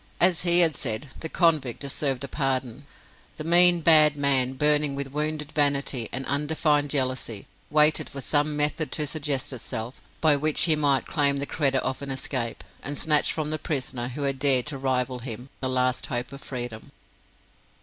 As 0.19 0.41
he 0.41 0.61
had 0.61 0.73
said, 0.73 1.09
the 1.19 1.29
convict 1.29 1.79
deserved 1.81 2.23
a 2.23 2.27
pardon. 2.27 2.87
The 3.37 3.43
mean, 3.43 3.81
bad 3.81 4.17
man, 4.17 4.53
burning 4.53 4.95
with 4.95 5.11
wounded 5.13 5.51
vanity 5.51 6.09
and 6.11 6.25
undefined 6.25 6.89
jealousy, 6.89 7.45
waited 7.69 8.09
for 8.09 8.19
some 8.19 8.57
method 8.57 8.91
to 8.93 9.05
suggest 9.05 9.53
itself, 9.53 10.01
by 10.19 10.35
which 10.37 10.61
he 10.63 10.75
might 10.75 11.05
claim 11.05 11.37
the 11.37 11.45
credit 11.45 11.83
of 11.83 11.99
the 11.99 12.09
escape, 12.11 12.63
and 12.81 12.97
snatch 12.97 13.31
from 13.31 13.51
the 13.51 13.59
prisoner, 13.59 14.07
who 14.07 14.23
had 14.23 14.39
dared 14.39 14.65
to 14.65 14.77
rival 14.79 15.19
him, 15.19 15.49
the 15.59 15.69
last 15.69 16.07
hope 16.07 16.31
of 16.31 16.41
freedom. 16.41 16.91